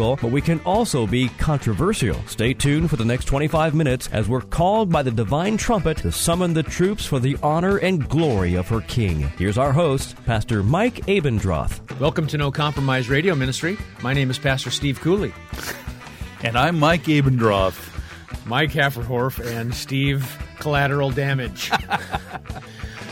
[0.00, 2.16] but we can also be controversial.
[2.26, 6.10] Stay tuned for the next 25 minutes as we're called by the divine trumpet to
[6.10, 9.20] summon the troops for the honor and glory of her King.
[9.36, 12.00] Here's our host, Pastor Mike Abendroth.
[12.00, 13.76] Welcome to No Compromise Radio Ministry.
[14.02, 15.34] My name is Pastor Steve Cooley.
[16.42, 17.88] And I'm Mike Abendroth.
[18.46, 21.70] Mike Hafferhorf and Steve Collateral Damage.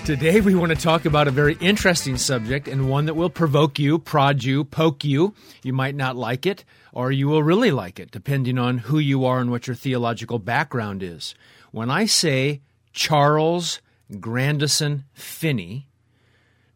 [0.09, 3.79] Today, we want to talk about a very interesting subject and one that will provoke
[3.79, 5.34] you, prod you, poke you.
[5.62, 9.24] You might not like it, or you will really like it, depending on who you
[9.24, 11.35] are and what your theological background is.
[11.71, 12.60] When I say
[12.93, 13.80] Charles
[14.21, 15.88] Grandison Finney,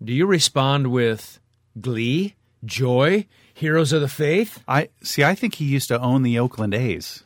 [0.03, 1.39] do you respond with
[1.81, 4.63] glee, joy, heroes of the faith?
[4.67, 5.25] I see.
[5.25, 7.23] I think he used to own the Oakland A's.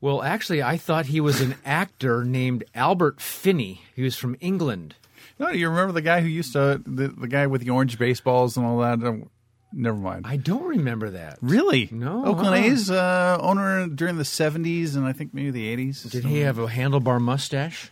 [0.00, 3.82] Well, actually, I thought he was an actor named Albert Finney.
[3.96, 4.96] He was from England.
[5.38, 8.56] No, you remember the guy who used to the, the guy with the orange baseballs
[8.56, 9.26] and all that?
[9.76, 10.24] Never mind.
[10.26, 11.38] I don't remember that.
[11.40, 11.88] Really?
[11.90, 12.24] No.
[12.24, 12.72] Oakland uh-uh.
[12.72, 16.10] A's uh, owner during the '70s and I think maybe the '80s.
[16.10, 17.90] Did he have a handlebar mustache?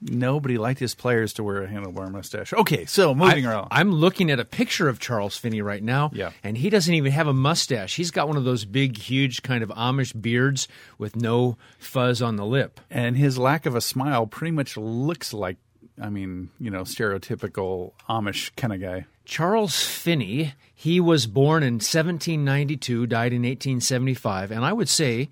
[0.00, 2.52] Nobody liked his players to wear a handlebar mustache.
[2.52, 3.68] Okay, so moving I, around.
[3.72, 6.10] I'm looking at a picture of Charles Finney right now.
[6.14, 6.30] Yeah.
[6.44, 7.96] And he doesn't even have a mustache.
[7.96, 12.36] He's got one of those big, huge kind of Amish beards with no fuzz on
[12.36, 12.80] the lip.
[12.90, 15.56] and his lack of a smile pretty much looks like,
[16.00, 19.06] I mean, you know, stereotypical Amish kind of guy.
[19.28, 25.28] Charles Finney, he was born in 1792, died in 1875, and I would say,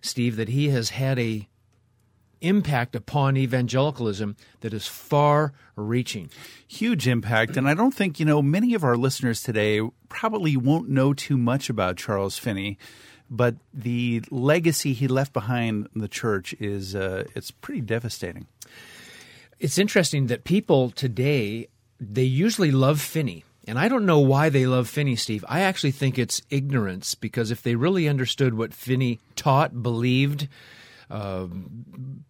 [0.00, 1.48] Steve, that he has had a
[2.40, 6.30] impact upon evangelicalism that is far reaching.
[6.68, 7.56] huge impact.
[7.56, 11.36] And I don't think, you know, many of our listeners today probably won't know too
[11.36, 12.78] much about Charles Finney,
[13.28, 18.46] but the legacy he left behind in the church is, uh, it's pretty devastating.
[19.58, 21.68] It's interesting that people today
[22.00, 23.44] they usually love Finney.
[23.70, 25.44] And I don't know why they love Finney, Steve.
[25.48, 30.48] I actually think it's ignorance because if they really understood what Finney taught, believed,
[31.08, 31.46] uh,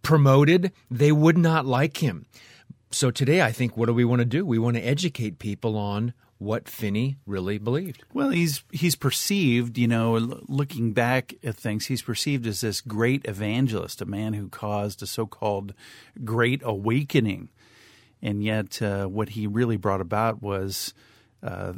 [0.03, 2.27] promoted, they would not like him.
[2.91, 4.45] So today, I think, what do we want to do?
[4.45, 8.03] We want to educate people on what Finney really believed.
[8.13, 10.13] Well, he's he's perceived, you know,
[10.47, 15.07] looking back at things, he's perceived as this great evangelist, a man who caused a
[15.07, 15.73] so-called
[16.23, 17.49] great awakening,
[18.21, 20.93] and yet uh, what he really brought about was
[21.43, 21.73] uh,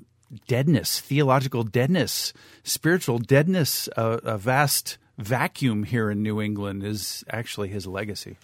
[0.48, 3.88] deadness, theological deadness, spiritual deadness.
[3.96, 8.38] Uh, a vast vacuum here in New England is actually his legacy.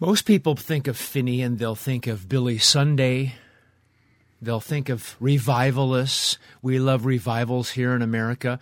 [0.00, 3.34] Most people think of Finney and they'll think of Billy Sunday.
[4.42, 6.38] They'll think of revivalists.
[6.62, 8.58] We love revivals here in America.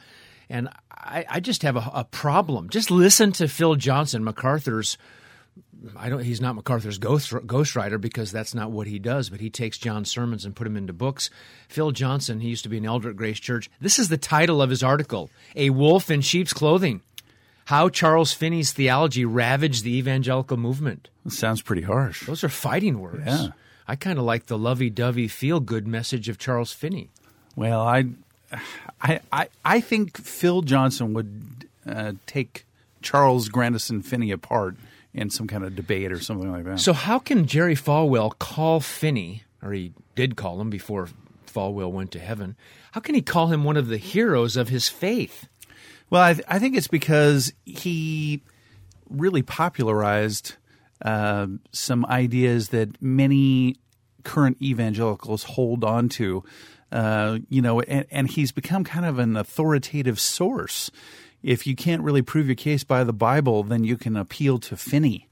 [0.48, 2.68] And I, I just have a, a problem.
[2.68, 4.98] Just listen to Phil Johnson, MacArthur's.
[5.96, 6.22] I don't.
[6.22, 9.30] He's not MacArthur's ghost ghostwriter because that's not what he does.
[9.30, 11.28] But he takes John's sermons and put them into books.
[11.68, 12.40] Phil Johnson.
[12.40, 13.68] He used to be an elder at Grace Church.
[13.80, 17.02] This is the title of his article: "A Wolf in Sheep's Clothing."
[17.66, 21.08] How Charles Finney's theology ravaged the evangelical movement.
[21.24, 22.26] It sounds pretty harsh.
[22.26, 23.22] Those are fighting words.
[23.24, 23.48] Yeah.
[23.86, 27.10] I kind of like the lovey-dovey, feel-good message of Charles Finney.
[27.54, 28.06] Well, I,
[29.00, 32.66] I, I, I think Phil Johnson would uh, take
[33.00, 34.76] Charles Grandison Finney apart
[35.14, 36.80] in some kind of debate or something like that.
[36.80, 41.08] So how can Jerry Falwell call Finney, or he did call him before
[41.46, 42.56] Falwell went to heaven?
[42.92, 45.48] How can he call him one of the heroes of his faith?
[46.12, 48.42] well, I, th- I think it's because he
[49.08, 50.56] really popularized
[51.02, 53.76] uh, some ideas that many
[54.22, 56.44] current evangelicals hold on to.
[56.92, 60.90] Uh, you know, and, and he's become kind of an authoritative source.
[61.42, 64.76] If you can't really prove your case by the Bible, then you can appeal to
[64.76, 65.28] Finney.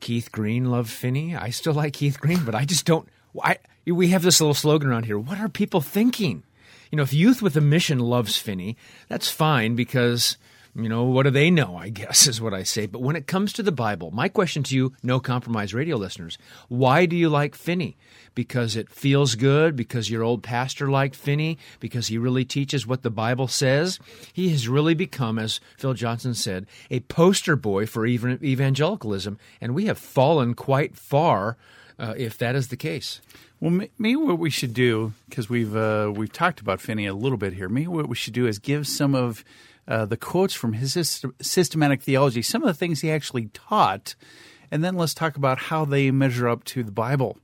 [0.00, 1.36] Keith Green loved Finney.
[1.36, 3.08] I still like Keith Green, but I just don't.
[3.42, 5.18] I, we have this little slogan around here.
[5.18, 6.42] What are people thinking?
[6.90, 8.76] You know, if Youth with a Mission loves Finney,
[9.08, 10.36] that's fine because,
[10.76, 12.86] you know, what do they know, I guess, is what I say.
[12.86, 16.36] But when it comes to the Bible, my question to you, no compromise radio listeners,
[16.68, 17.96] why do you like Finney?
[18.34, 23.02] Because it feels good, because your old pastor liked Finney, because he really teaches what
[23.02, 23.98] the Bible says.
[24.32, 29.74] He has really become, as Phil Johnson said, a poster boy for even evangelicalism, and
[29.74, 31.56] we have fallen quite far
[31.98, 33.22] uh, if that is the case.
[33.60, 37.38] Well, maybe what we should do, because we've uh, we've talked about Finney a little
[37.38, 37.70] bit here.
[37.70, 39.42] Maybe what we should do is give some of
[39.88, 44.14] uh, the quotes from his systematic theology, some of the things he actually taught,
[44.70, 47.38] and then let's talk about how they measure up to the Bible.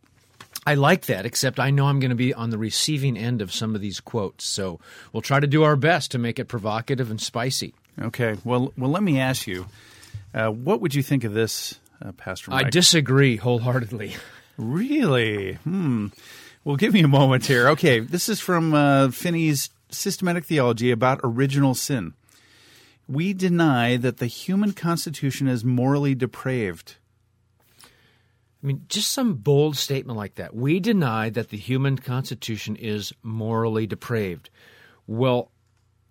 [0.65, 3.53] I like that, except I know I'm going to be on the receiving end of
[3.53, 4.44] some of these quotes.
[4.44, 4.79] So
[5.12, 7.75] we'll try to do our best to make it provocative and spicy.
[8.00, 8.37] Okay.
[8.45, 9.67] Well, well, let me ask you,
[10.35, 12.67] uh, what would you think of this, uh, Pastor Mike?
[12.67, 14.15] I disagree wholeheartedly.
[14.56, 15.55] Really?
[15.55, 16.09] Hmm.
[16.65, 17.71] Well, give me a moment here.
[17.71, 22.15] Okay, this is from uh, Finney's Systematic Theology about original sin.
[23.08, 26.96] We deny that the human constitution is morally depraved.
[27.82, 30.54] I mean, just some bold statement like that.
[30.54, 34.50] We deny that the human constitution is morally depraved.
[35.06, 35.50] Well,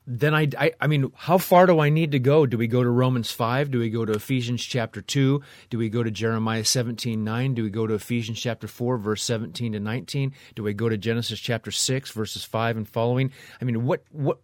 [0.07, 2.47] then I, I, I mean, how far do I need to go?
[2.47, 3.69] Do we go to Romans 5?
[3.69, 5.41] Do we go to Ephesians chapter 2?
[5.69, 7.53] Do we go to Jeremiah 17, 9?
[7.53, 10.33] Do we go to Ephesians chapter 4, verse 17 to 19?
[10.55, 13.31] Do we go to Genesis chapter 6, verses 5 and following?
[13.61, 14.39] I mean, what, what,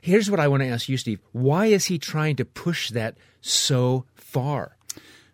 [0.00, 1.20] here's what I want to ask you, Steve.
[1.32, 4.76] Why is he trying to push that so far?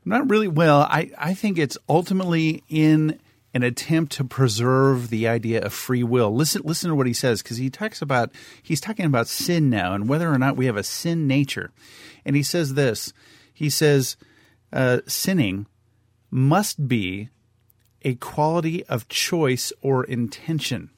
[0.04, 0.48] Not really.
[0.48, 3.20] Well, I, I think it's ultimately in
[3.54, 6.34] an attempt to preserve the idea of free will.
[6.34, 8.30] Listen, listen to what he says because he talks about
[8.62, 11.70] he's talking about sin now and whether or not we have a sin nature.
[12.24, 13.12] And he says this.
[13.52, 14.16] He says
[14.72, 15.66] uh, sinning
[16.30, 17.28] must be
[18.02, 20.90] a quality of choice or intention.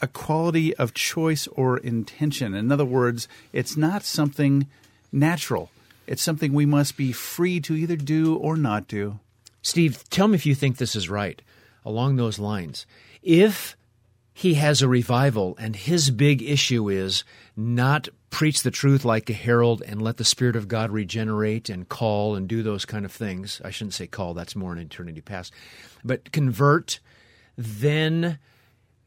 [0.00, 2.54] A quality of choice or intention.
[2.54, 4.66] In other words, it's not something
[5.12, 5.70] natural.
[6.06, 9.20] It's something we must be free to either do or not do.
[9.62, 11.40] Steve, tell me if you think this is right
[11.86, 12.84] along those lines.
[13.22, 13.76] If
[14.34, 17.24] he has a revival and his big issue is
[17.56, 21.88] not preach the truth like a herald and let the Spirit of God regenerate and
[21.88, 23.62] call and do those kind of things.
[23.64, 25.54] I shouldn't say call, that's more an eternity past.
[26.04, 27.00] But convert,
[27.56, 28.38] then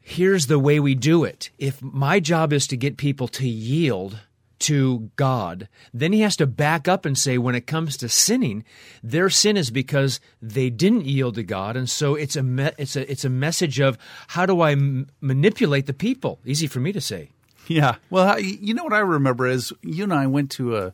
[0.00, 1.50] here's the way we do it.
[1.58, 4.18] If my job is to get people to yield
[4.60, 8.64] to God, then he has to back up and say, when it comes to sinning,
[9.02, 12.96] their sin is because they didn't yield to God, and so it's a me- it's
[12.96, 13.98] a it's a message of
[14.28, 16.38] how do I m- manipulate the people?
[16.44, 17.30] Easy for me to say.
[17.66, 17.96] Yeah.
[18.10, 20.92] Well, you know what I remember is you and I went to a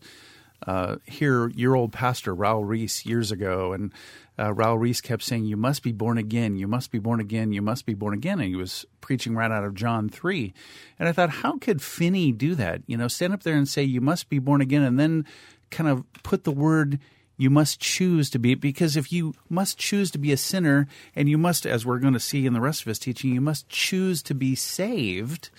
[0.66, 3.92] uh, hear your old pastor Raul Ries years ago, and
[4.38, 6.56] uh, Raul Ries kept saying, "You must be born again.
[6.56, 7.52] You must be born again.
[7.52, 10.54] You must be born again." And he was preaching right out of John three,
[10.98, 12.82] and I thought, how could Finney do that?
[12.86, 15.26] You know, stand up there and say, "You must be born again," and then
[15.70, 16.98] kind of put the word
[17.36, 21.28] you must choose to be because if you must choose to be a sinner and
[21.28, 23.68] you must as we're going to see in the rest of his teaching you must
[23.68, 25.50] choose to be saved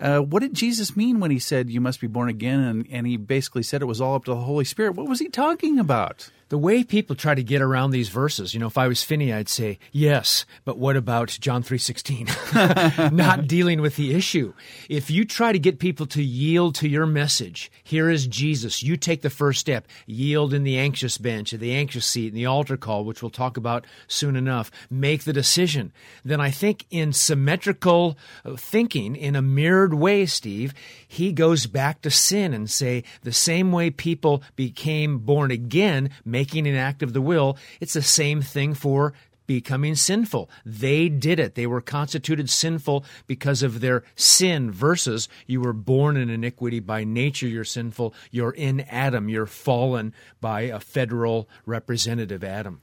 [0.00, 2.60] uh, what did Jesus mean when he said you must be born again?
[2.60, 4.94] And, and he basically said it was all up to the Holy Spirit.
[4.94, 6.30] What was he talking about?
[6.50, 9.32] The way people try to get around these verses, you know, if I was Finney,
[9.32, 13.12] I'd say, yes, but what about John 3.16?
[13.12, 14.52] Not dealing with the issue.
[14.88, 18.82] If you try to get people to yield to your message, here is Jesus.
[18.82, 19.86] You take the first step.
[20.06, 23.30] Yield in the anxious bench, in the anxious seat, in the altar call, which we'll
[23.30, 24.72] talk about soon enough.
[24.90, 25.92] Make the decision.
[26.24, 30.74] Then I think in symmetrical uh, thinking, in a mirrored way, Steve,
[31.06, 36.10] he goes back to sin and say, the same way people became born again,
[36.40, 39.12] making an act of the will, it's the same thing for
[39.46, 40.48] becoming sinful.
[40.64, 41.54] They did it.
[41.54, 47.04] They were constituted sinful because of their sin versus you were born in iniquity by
[47.04, 48.14] nature you're sinful.
[48.30, 49.28] You're in Adam.
[49.28, 52.80] You're fallen by a federal representative Adam.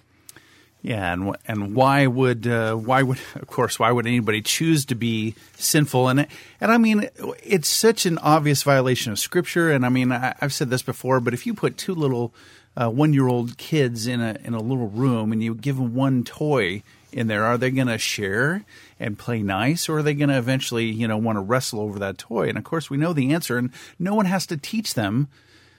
[0.83, 4.95] Yeah, and and why would uh, why would of course why would anybody choose to
[4.95, 6.09] be sinful?
[6.09, 6.27] And
[6.61, 7.09] and I mean
[7.43, 9.71] it's such an obvious violation of Scripture.
[9.71, 12.33] And I mean I, have said this before, but if you put two little
[12.77, 15.95] uh, one year old kids in a in a little room and you give them
[15.95, 18.63] one toy in there, are they going to share
[18.99, 21.97] and play nice, or are they going to eventually you know want to wrestle over
[21.99, 22.47] that toy?
[22.47, 25.27] And of course, we know the answer, and no one has to teach them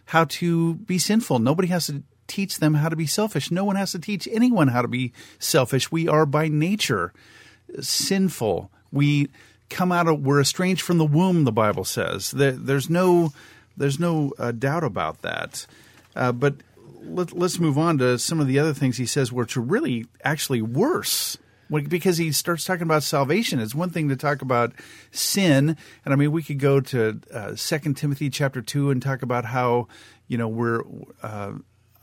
[0.06, 1.38] how to be sinful.
[1.38, 3.50] Nobody has to teach them how to be selfish.
[3.50, 5.92] No one has to teach anyone how to be selfish.
[5.92, 7.12] We are by nature
[7.80, 8.70] sinful.
[8.90, 9.28] We
[9.68, 11.44] come out of we're estranged from the womb.
[11.44, 13.32] The Bible says there's no
[13.76, 15.66] there's no uh, doubt about that.
[16.16, 16.54] Uh, but
[17.02, 20.06] let, us move on to some of the other things he says, which are really
[20.24, 21.36] actually worse.
[21.70, 24.72] Because he starts talking about salvation, it's one thing to talk about
[25.10, 29.02] sin, and I mean we could go to uh, Second uh, Timothy chapter two and
[29.02, 29.86] talk about how
[30.28, 30.82] you know we're
[31.22, 31.52] uh,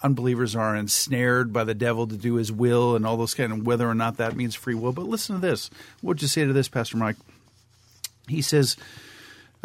[0.04, 3.66] unbelievers are ensnared by the devil to do his will and all those kind of
[3.66, 4.92] whether or not that means free will.
[4.92, 5.72] But listen to this.
[6.02, 7.18] What would you say to this, Pastor Mike?
[8.28, 8.78] He says,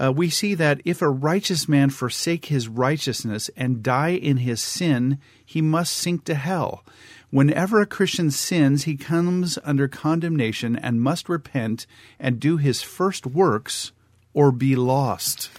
[0.00, 4.60] uh, we see that if a righteous man forsake his righteousness and die in his
[4.60, 6.84] sin, he must sink to hell.
[7.30, 11.86] Whenever a Christian sins, he comes under condemnation and must repent
[12.18, 13.92] and do his first works
[14.32, 15.50] or be lost.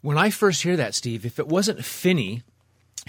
[0.00, 2.42] When I first hear that, Steve, if it wasn't Finney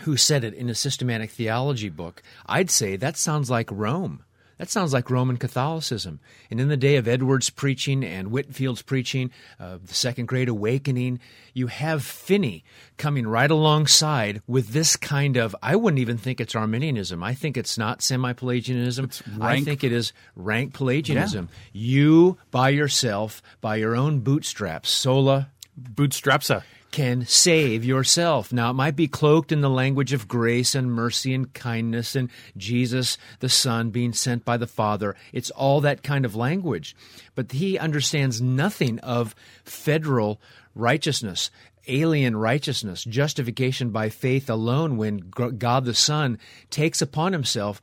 [0.01, 4.23] who said it in a systematic theology book, I'd say that sounds like Rome.
[4.61, 6.19] That sounds like Roman Catholicism.
[6.51, 11.19] And in the day of Edwards' preaching and Whitefield's preaching, uh, the Second Great Awakening,
[11.55, 12.63] you have Finney
[12.97, 17.23] coming right alongside with this kind of, I wouldn't even think it's Arminianism.
[17.23, 19.09] I think it's not semi Pelagianism.
[19.41, 21.49] I think it is rank Pelagianism.
[21.73, 21.81] Yeah.
[21.81, 26.61] You, by yourself, by your own bootstraps, sola bootstrapsa
[26.91, 28.51] can save yourself.
[28.51, 32.29] Now, it might be cloaked in the language of grace and mercy and kindness and
[32.57, 35.15] Jesus, the Son, being sent by the Father.
[35.31, 36.95] It's all that kind of language.
[37.33, 39.33] But he understands nothing of
[39.63, 40.41] federal
[40.75, 41.49] righteousness.
[41.87, 46.37] Alien righteousness, justification by faith alone, when God the Son
[46.69, 47.81] takes upon himself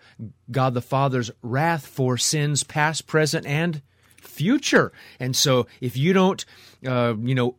[0.51, 3.83] God the Father's wrath for sins past, present, and
[4.23, 4.93] future.
[5.19, 6.45] And so, if you don't,
[6.87, 7.57] uh, you know,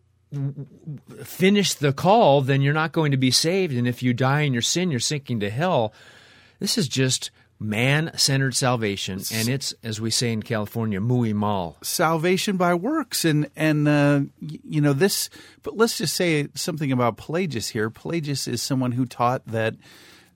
[1.24, 3.76] finish the call, then you're not going to be saved.
[3.76, 5.94] And if you die in your sin, you're sinking to hell.
[6.60, 9.22] This is just man centered salvation.
[9.34, 11.78] And it's, as we say in California, muy mal.
[11.82, 13.26] Salvation by works.
[13.26, 15.30] And, and uh, you know, this,
[15.64, 17.90] but let's just say something about Pelagius here.
[17.90, 19.76] Pelagius is someone who taught that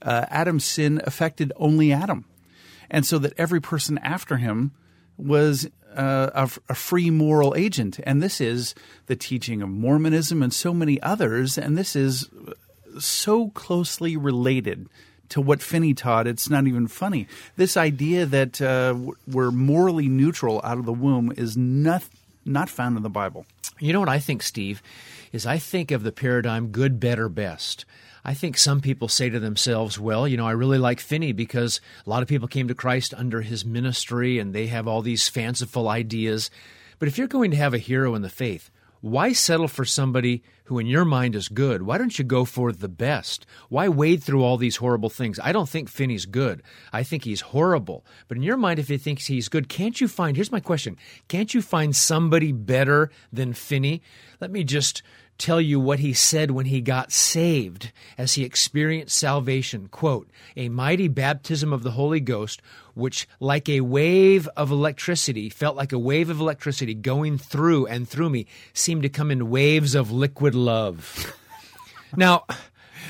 [0.02, 2.26] uh, Adam's sin affected only Adam.
[2.90, 4.72] And so that every person after him
[5.18, 8.00] was uh, a, a, free moral agent.
[8.04, 8.76] And this is
[9.08, 11.58] the teaching of Mormonism and so many others.
[11.58, 12.30] And this is
[13.00, 14.88] so closely related
[15.30, 16.28] to what Finney taught.
[16.28, 17.28] It's not even funny.
[17.56, 18.96] This idea that uh,
[19.28, 22.04] we're morally neutral out of the womb is not,
[22.46, 23.46] not found in the Bible.
[23.80, 24.84] You know what I think, Steve?
[25.32, 27.86] Is I think of the paradigm good, better, best.
[28.26, 31.82] I think some people say to themselves, well, you know, I really like Finney because
[32.06, 35.28] a lot of people came to Christ under his ministry and they have all these
[35.28, 36.50] fanciful ideas.
[37.00, 38.70] But if you're going to have a hero in the faith,
[39.04, 41.82] why settle for somebody who in your mind is good?
[41.82, 43.46] Why don't you go for the best?
[43.68, 45.38] Why wade through all these horrible things?
[45.44, 46.64] I don't think Finney's good.
[46.94, 48.06] I think he's horrible.
[48.30, 50.96] But in your mind, if you think he's good, can't you find, here's my question,
[51.28, 54.02] can't you find somebody better than Finney?
[54.40, 55.04] Let me just
[55.38, 59.88] tell you what he said when he got saved as he experienced salvation.
[59.88, 62.62] Quote, a mighty baptism of the Holy Ghost,
[62.94, 68.08] which like a wave of electricity, felt like a wave of electricity going through and
[68.08, 71.36] through me, seemed to come in waves of liquid love.
[72.16, 72.46] now,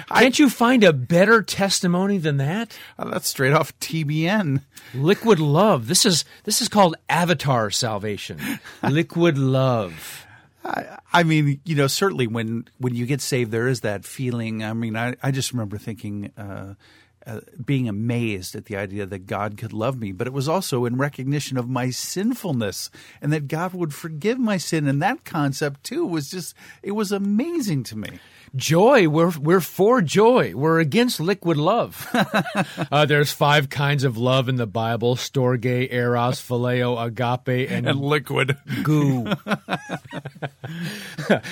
[0.07, 2.77] can't you find a better testimony than that?
[2.97, 4.61] Oh, that's straight off TBN.
[4.93, 5.87] Liquid love.
[5.87, 8.39] This is this is called avatar salvation.
[8.83, 10.22] Liquid love.
[10.63, 14.63] I, I, mean, you know, certainly when when you get saved, there is that feeling.
[14.63, 16.75] I mean, I, I just remember thinking, uh,
[17.25, 20.85] uh, being amazed at the idea that God could love me, but it was also
[20.85, 22.89] in recognition of my sinfulness
[23.21, 24.87] and that God would forgive my sin.
[24.87, 28.19] And that concept too was just it was amazing to me
[28.55, 29.07] joy.
[29.07, 30.53] We're we're for joy.
[30.55, 32.07] We're against liquid love.
[32.91, 37.99] uh, there's five kinds of love in the Bible: storge, eros, phileo, agape, and, and
[37.99, 39.25] liquid goo.
[39.49, 39.55] All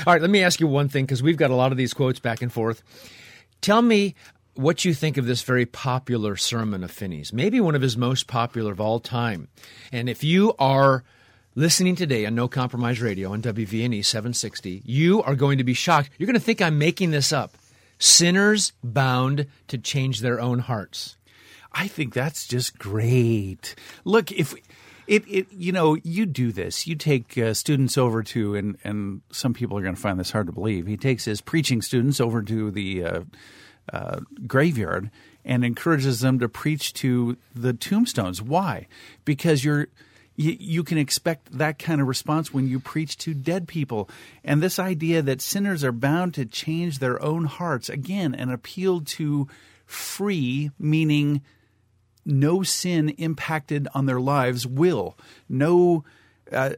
[0.08, 2.20] right, let me ask you one thing because we've got a lot of these quotes
[2.20, 2.84] back and forth.
[3.62, 4.16] Tell me
[4.62, 8.28] what you think of this very popular sermon of Finney's, maybe one of his most
[8.28, 9.48] popular of all time.
[9.92, 11.04] And if you are
[11.56, 16.12] listening today on No Compromise Radio on WVNE 760, you are going to be shocked.
[16.18, 17.58] You're going to think I'm making this up.
[17.98, 21.18] Sinners bound to change their own hearts.
[21.74, 23.76] I think that's just great.
[24.04, 24.54] Look, if
[25.08, 26.88] it, it you know, you do this.
[26.88, 30.32] You take uh, students over to, and and some people are going to find this
[30.32, 30.88] hard to believe.
[30.88, 33.22] He takes his preaching students over to the uh,
[33.92, 35.10] uh, graveyard
[35.44, 38.42] and encourages them to preach to the tombstones.
[38.42, 38.88] Why?
[39.26, 39.88] Because you're
[40.38, 44.10] you, can expect that kind of response when you preach to dead people.
[44.44, 49.02] And this idea that sinners are bound to change their own hearts, again, an appeal
[49.02, 49.48] to
[49.86, 51.42] free, meaning
[52.26, 55.18] no sin impacted on their lives will.
[55.48, 56.06] No.
[56.52, 56.72] Uh,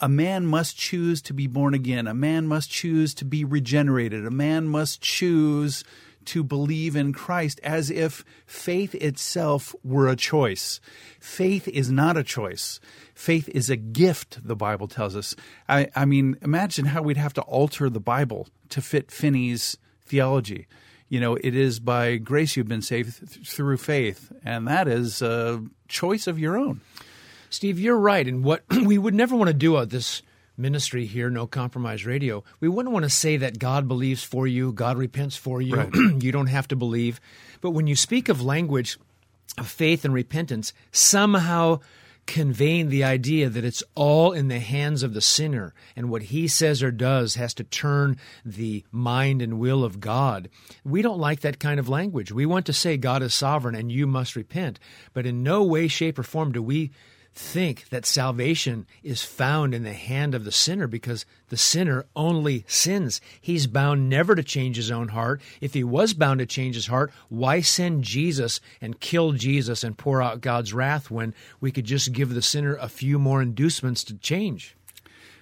[0.00, 2.06] a man must choose to be born again.
[2.06, 4.24] A man must choose to be regenerated.
[4.24, 5.82] A man must choose
[6.28, 10.80] to believe in Christ as if faith itself were a choice.
[11.18, 12.80] Faith is not a choice.
[13.14, 15.34] Faith is a gift, the Bible tells us.
[15.68, 20.66] I, I mean, imagine how we'd have to alter the Bible to fit Finney's theology.
[21.08, 25.22] You know, it is by grace you've been saved th- through faith, and that is
[25.22, 26.82] a choice of your own.
[27.48, 28.28] Steve, you're right.
[28.28, 30.22] And what we would never want to do on this
[30.58, 34.72] ministry here, No Compromise Radio, we wouldn't want to say that God believes for you,
[34.72, 35.76] God repents for you.
[35.76, 35.94] Right.
[36.22, 37.20] you don't have to believe.
[37.60, 38.98] But when you speak of language
[39.56, 41.80] of faith and repentance, somehow
[42.28, 46.46] conveying the idea that it's all in the hands of the sinner and what he
[46.46, 50.50] says or does has to turn the mind and will of God.
[50.84, 52.30] We don't like that kind of language.
[52.30, 54.78] We want to say God is sovereign and you must repent,
[55.14, 56.90] but in no way, shape, or form do we
[57.38, 62.64] think that salvation is found in the hand of the sinner because the sinner only
[62.66, 63.20] sins.
[63.40, 65.40] He's bound never to change his own heart.
[65.60, 69.96] If he was bound to change his heart, why send Jesus and kill Jesus and
[69.96, 74.02] pour out God's wrath when we could just give the sinner a few more inducements
[74.04, 74.76] to change?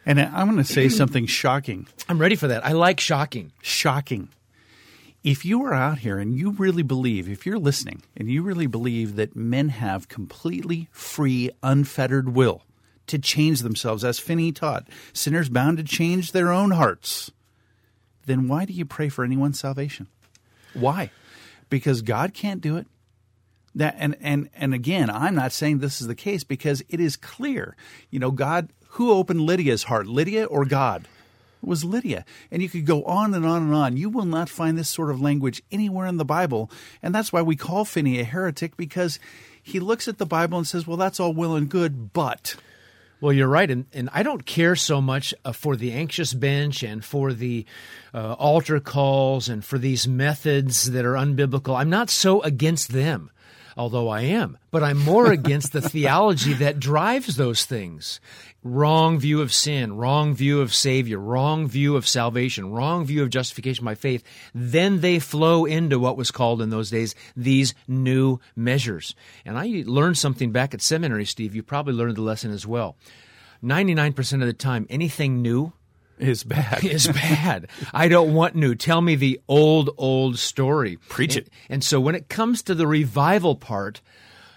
[0.04, 1.88] And I'm going to say something shocking.
[2.08, 2.64] I'm ready for that.
[2.64, 3.52] I like shocking.
[3.62, 4.28] Shocking.
[5.26, 8.68] If you are out here and you really believe, if you're listening and you really
[8.68, 12.62] believe that men have completely free, unfettered will
[13.08, 17.32] to change themselves, as Finney taught, sinners bound to change their own hearts,
[18.26, 20.06] then why do you pray for anyone's salvation?
[20.74, 21.10] Why?
[21.70, 22.86] Because God can't do it.
[23.74, 27.16] That and and and again, I'm not saying this is the case because it is
[27.16, 27.76] clear.
[28.10, 31.08] You know, God who opened Lydia's heart, Lydia or God?
[31.66, 32.24] Was Lydia.
[32.50, 33.96] And you could go on and on and on.
[33.96, 36.70] You will not find this sort of language anywhere in the Bible.
[37.02, 39.18] And that's why we call Finney a heretic because
[39.62, 42.54] he looks at the Bible and says, well, that's all well and good, but.
[43.20, 46.82] Well, you're right, and, and I don't care so much uh, for the anxious bench
[46.82, 47.64] and for the
[48.12, 51.76] uh, altar calls and for these methods that are unbiblical.
[51.76, 53.30] I'm not so against them,
[53.76, 58.20] although I am, but I'm more against the theology that drives those things.
[58.62, 63.30] Wrong view of sin, wrong view of Savior, wrong view of salvation, wrong view of
[63.30, 64.24] justification by faith.
[64.54, 69.14] Then they flow into what was called in those days these new measures.
[69.44, 71.54] And I learned something back at seminary, Steve.
[71.54, 72.96] You probably learned the lesson as well.
[73.62, 75.72] 99% of the time, anything new
[76.18, 76.84] is bad.
[76.84, 77.68] is bad.
[77.92, 78.74] I don't want new.
[78.74, 80.96] Tell me the old, old story.
[81.08, 81.52] Preach and, it.
[81.68, 84.00] And so when it comes to the revival part,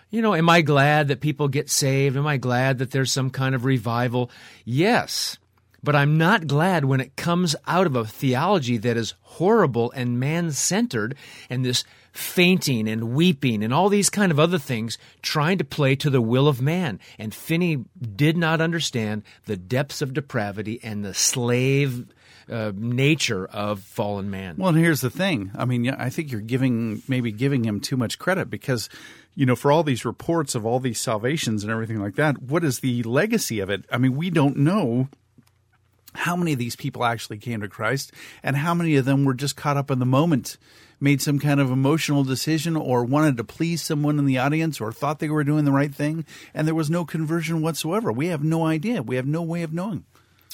[0.09, 2.17] you know, am I glad that people get saved?
[2.17, 4.31] Am I glad that there's some kind of revival?
[4.65, 5.37] Yes.
[5.83, 10.19] But I'm not glad when it comes out of a theology that is horrible and
[10.19, 11.15] man centered
[11.49, 15.95] and this fainting and weeping and all these kind of other things trying to play
[15.95, 16.99] to the will of man.
[17.17, 22.05] And Finney did not understand the depths of depravity and the slave
[22.49, 24.55] uh, nature of fallen man.
[24.57, 25.51] Well, and here's the thing.
[25.55, 28.89] I mean, I think you're giving maybe giving him too much credit because,
[29.35, 32.63] you know, for all these reports of all these salvations and everything like that, what
[32.63, 33.85] is the legacy of it?
[33.91, 35.09] I mean, we don't know
[36.15, 39.35] how many of these people actually came to Christ and how many of them were
[39.35, 40.57] just caught up in the moment,
[40.99, 44.91] made some kind of emotional decision or wanted to please someone in the audience or
[44.91, 48.11] thought they were doing the right thing and there was no conversion whatsoever.
[48.11, 49.01] We have no idea.
[49.01, 50.05] We have no way of knowing.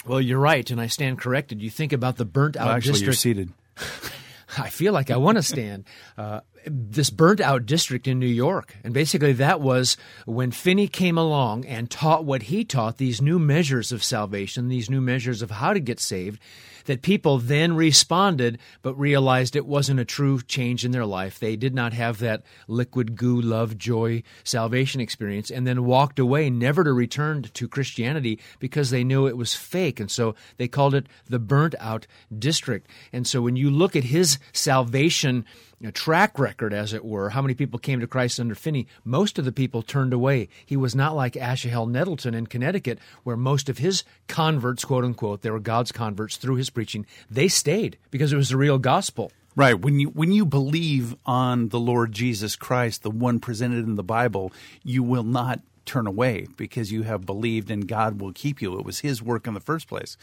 [0.05, 1.61] Well, you're right, and I stand corrected.
[1.61, 3.05] You think about the burnt out Well, actually, district.
[3.07, 3.53] you're seated.
[4.57, 5.85] I feel like I want to stand.
[6.17, 8.77] Uh, this burnt out district in New York.
[8.83, 13.39] And basically, that was when Finney came along and taught what he taught these new
[13.39, 16.39] measures of salvation, these new measures of how to get saved,
[16.85, 21.39] that people then responded, but realized it wasn't a true change in their life.
[21.39, 26.49] They did not have that liquid goo, love, joy, salvation experience, and then walked away,
[26.49, 29.99] never to return to Christianity because they knew it was fake.
[29.99, 32.87] And so they called it the burnt out district.
[33.11, 35.45] And so when you look at his salvation,
[35.85, 38.87] you know, track record, as it were, how many people came to Christ under Finney,
[39.03, 40.49] most of the people turned away.
[40.65, 45.43] He was not like Asahel Nettleton in Connecticut, where most of his converts, quote unquote,
[45.43, 49.31] they were God's converts through his preaching, they stayed because it was the real gospel.
[49.55, 49.79] Right.
[49.79, 54.03] When you when you believe on the Lord Jesus Christ, the one presented in the
[54.03, 54.51] Bible,
[54.83, 58.79] you will not turn away because you have believed and God will keep you.
[58.79, 60.17] It was His work in the first place.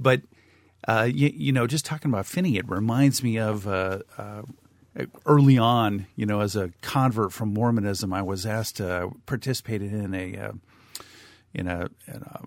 [0.00, 0.22] But
[0.88, 4.42] uh, you, you, know, just talking about Finney, it reminds me of uh, uh,
[5.26, 6.06] early on.
[6.16, 10.52] You know, as a convert from Mormonism, I was asked to participate in a uh,
[11.52, 12.40] in a, in a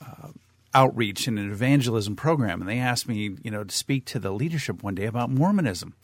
[0.00, 0.28] uh,
[0.74, 4.30] outreach and an evangelism program, and they asked me, you know, to speak to the
[4.32, 5.94] leadership one day about Mormonism.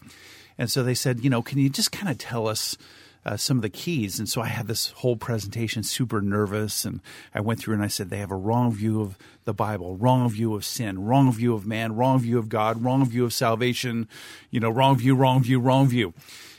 [0.57, 2.77] And so they said, you know, can you just kind of tell us
[3.25, 4.19] uh, some of the keys?
[4.19, 7.01] And so I had this whole presentation, super nervous, and
[7.35, 10.29] I went through and I said they have a wrong view of the Bible, wrong
[10.29, 14.09] view of sin, wrong view of man, wrong view of God, wrong view of salvation,
[14.51, 16.15] you know, wrong view, wrong view, wrong view.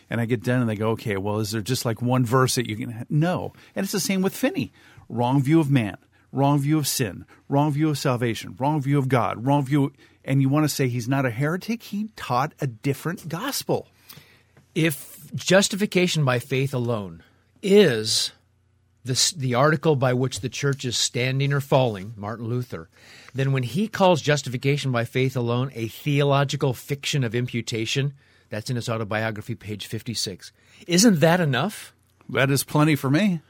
[0.10, 2.56] And I get done and they go, okay, well, is there just like one verse
[2.56, 3.06] that you can?
[3.10, 3.54] No.
[3.76, 4.72] And it's the same with Finney.
[5.10, 5.98] Wrong view of man,
[6.32, 9.94] wrong view of sin, wrong view of salvation, wrong view of God, wrong view.
[10.24, 11.84] And you want to say he's not a heretic?
[11.84, 13.88] He taught a different gospel.
[14.76, 17.24] If justification by faith alone
[17.64, 18.34] is
[19.06, 22.90] the, the article by which the church is standing or falling, Martin Luther,
[23.34, 28.14] then when he calls justification by faith alone a theological fiction of imputation,
[28.50, 30.52] that's in his autobiography, page 56.
[30.88, 31.94] Isn't that enough?
[32.30, 33.42] That is plenty for me.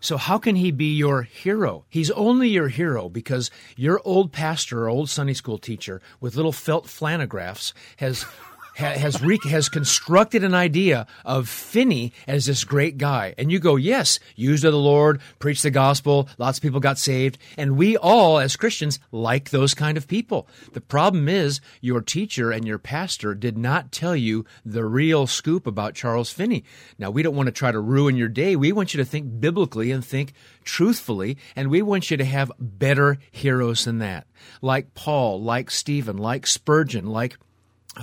[0.00, 1.86] So how can he be your hero?
[1.88, 6.52] He's only your hero because your old pastor or old Sunday school teacher with little
[6.52, 8.26] felt flannelgraphs has
[8.74, 13.76] has re- has constructed an idea of Finney as this great guy, and you go,
[13.76, 17.96] yes, used of the Lord, preach the gospel, lots of people got saved, and we
[17.96, 20.48] all as Christians like those kind of people.
[20.72, 25.66] The problem is your teacher and your pastor did not tell you the real scoop
[25.66, 26.64] about Charles Finney.
[26.98, 28.56] Now we don't want to try to ruin your day.
[28.56, 30.32] We want you to think biblically and think
[30.64, 34.26] truthfully, and we want you to have better heroes than that,
[34.60, 37.36] like Paul, like Stephen, like Spurgeon, like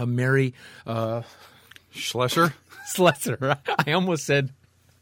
[0.06, 0.54] Mary
[0.86, 1.22] uh,
[1.94, 2.54] Schlesser?
[2.88, 3.58] Slessor.
[3.86, 4.52] I almost said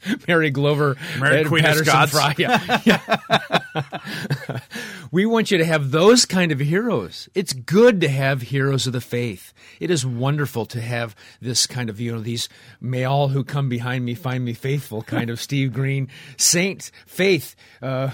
[0.28, 2.12] Mary Glover, Mary Ed Queen of Patterson Scots.
[2.12, 2.36] Fry.
[2.38, 2.82] Yeah.
[2.86, 4.60] Yeah.
[5.12, 7.30] we want you to have those kind of heroes.
[7.36, 9.54] It's good to have heroes of the faith.
[9.80, 12.50] It is wonderful to have this kind of, you know, these
[12.82, 16.08] may all who come behind me find me faithful kind of Steve Green
[16.38, 18.10] saint faith uh,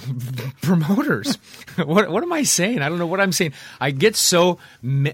[0.61, 1.37] promoters.
[1.75, 2.81] what, what am I saying?
[2.81, 3.53] I don't know what I'm saying.
[3.79, 4.59] I get so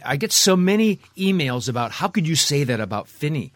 [0.03, 3.53] I get so many emails about how could you say that about Finney?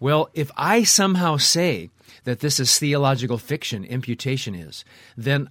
[0.00, 1.90] Well, if I somehow say
[2.24, 4.84] that this is theological fiction, imputation is,
[5.16, 5.50] then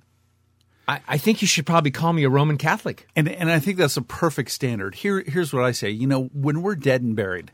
[0.87, 3.07] I, I think you should probably call me a Roman Catholic.
[3.15, 4.95] And and I think that's a perfect standard.
[4.95, 5.89] Here here's what I say.
[5.89, 7.51] You know, when we're dead and buried,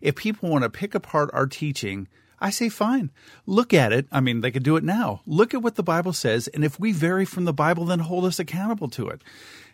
[0.00, 3.10] if people want to pick apart our teaching, I say fine.
[3.46, 4.06] Look at it.
[4.12, 5.22] I mean, they could do it now.
[5.26, 8.24] Look at what the Bible says, and if we vary from the Bible, then hold
[8.24, 9.22] us accountable to it.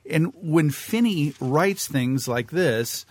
[0.08, 3.04] And when Finney writes things like this,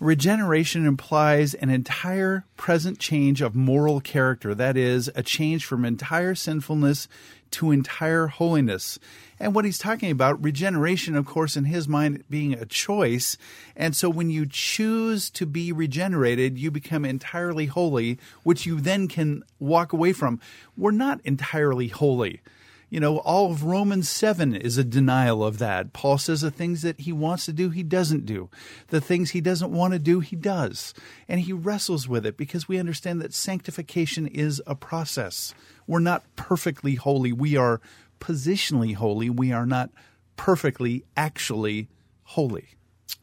[0.00, 4.54] regeneration implies an entire present change of moral character.
[4.54, 7.08] That is, a change from entire sinfulness
[7.52, 8.98] to entire holiness.
[9.40, 13.38] And what he's talking about, regeneration, of course, in his mind being a choice.
[13.76, 19.08] And so when you choose to be regenerated, you become entirely holy, which you then
[19.08, 20.40] can walk away from.
[20.76, 22.40] We're not entirely holy.
[22.90, 25.92] You know, all of Romans 7 is a denial of that.
[25.92, 28.48] Paul says the things that he wants to do, he doesn't do.
[28.88, 30.94] The things he doesn't want to do, he does.
[31.28, 35.54] And he wrestles with it because we understand that sanctification is a process.
[35.86, 37.32] We're not perfectly holy.
[37.32, 37.82] We are
[38.20, 39.28] positionally holy.
[39.28, 39.90] We are not
[40.36, 41.88] perfectly, actually
[42.22, 42.68] holy.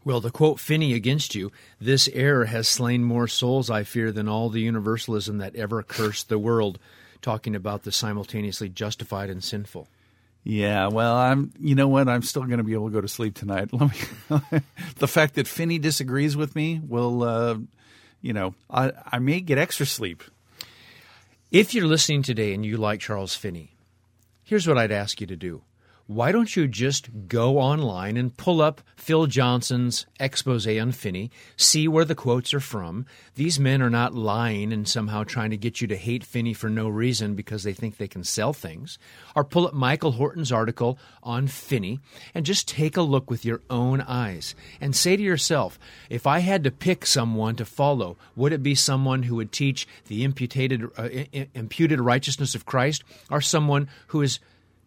[0.03, 1.51] Well, to quote Finney against you,
[1.81, 6.29] this error has slain more souls, I fear, than all the universalism that ever cursed
[6.29, 6.77] the world,
[7.21, 9.87] talking about the simultaneously justified and sinful.
[10.43, 11.51] Yeah, well, I'm.
[11.59, 12.07] You know what?
[12.07, 13.69] I'm still going to be able to go to sleep tonight.
[13.73, 14.61] Let me.
[14.97, 17.57] the fact that Finney disagrees with me will, uh,
[18.21, 20.23] you know, I I may get extra sleep.
[21.51, 23.75] If you're listening today and you like Charles Finney,
[24.43, 25.63] here's what I'd ask you to do.
[26.07, 31.87] Why don't you just go online and pull up Phil Johnson's expose on Finney, see
[31.87, 33.07] where the quotes are from?
[33.33, 36.69] These men are not lying and somehow trying to get you to hate Finney for
[36.69, 38.99] no reason because they think they can sell things.
[39.35, 41.99] Or pull up Michael Horton's article on Finney
[42.35, 45.79] and just take a look with your own eyes and say to yourself,
[46.11, 49.87] if I had to pick someone to follow, would it be someone who would teach
[50.07, 51.09] the imputed, uh,
[51.55, 54.39] imputed righteousness of Christ or someone who is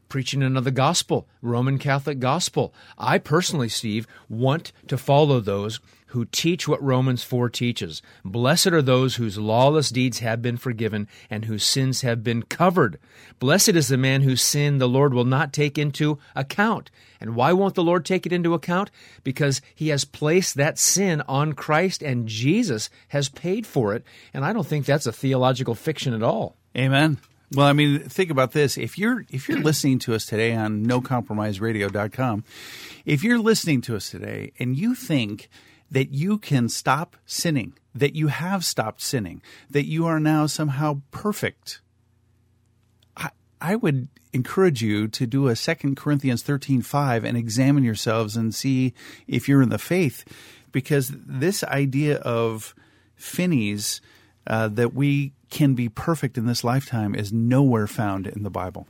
[0.08, 2.74] preaching another gospel, Roman Catholic gospel.
[2.96, 8.00] I personally, Steve, want to follow those who teach what Romans 4 teaches.
[8.24, 12.98] Blessed are those whose lawless deeds have been forgiven and whose sins have been covered.
[13.38, 16.90] Blessed is the man whose sin the Lord will not take into account.
[17.20, 18.90] And why won't the Lord take it into account?
[19.22, 24.02] Because he has placed that sin on Christ and Jesus has paid for it.
[24.32, 26.56] And I don't think that's a theological fiction at all.
[26.76, 27.18] Amen.
[27.52, 28.76] Well, I mean, think about this.
[28.76, 32.44] If you're if you're listening to us today on nocompromiseradio.com,
[33.06, 35.48] if you're listening to us today and you think
[35.90, 41.00] that you can stop sinning, that you have stopped sinning, that you are now somehow
[41.10, 41.80] perfect,
[43.16, 43.30] I,
[43.62, 48.92] I would encourage you to do a 2 Corinthians 13:5 and examine yourselves and see
[49.26, 50.22] if you're in the faith
[50.70, 52.74] because this idea of
[53.16, 54.02] Finney's
[54.46, 58.86] uh, that we can be perfect in this lifetime is nowhere found in the Bible.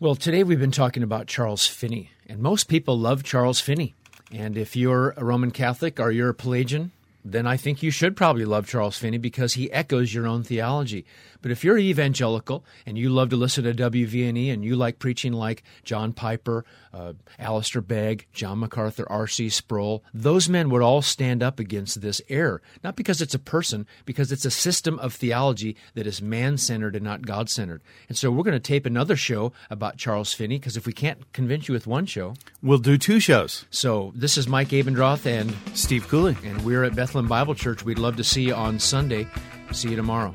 [0.00, 3.94] Well, today we've been talking about Charles Finney, and most people love Charles Finney.
[4.30, 6.92] And if you're a Roman Catholic or you're a Pelagian,
[7.24, 11.04] then I think you should probably love Charles Finney because he echoes your own theology.
[11.42, 15.32] But if you're evangelical and you love to listen to WVNE and you like preaching
[15.32, 19.48] like John Piper, uh, Alistair Begg, John MacArthur, R.C.
[19.50, 22.62] Sproul, those men would all stand up against this error.
[22.82, 26.96] Not because it's a person, because it's a system of theology that is man centered
[26.96, 27.82] and not God centered.
[28.08, 31.32] And so we're going to tape another show about Charles Finney because if we can't
[31.32, 33.66] convince you with one show, we'll do two shows.
[33.70, 36.36] So this is Mike Abendroth and Steve Cooley.
[36.44, 37.84] And we're at Bethlehem Bible Church.
[37.84, 39.26] We'd love to see you on Sunday.
[39.72, 40.34] See you tomorrow.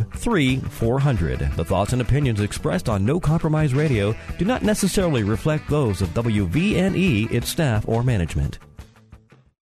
[0.15, 1.39] 3 400.
[1.55, 6.09] The thoughts and opinions expressed on No Compromise Radio do not necessarily reflect those of
[6.09, 8.59] WVNE, its staff, or management.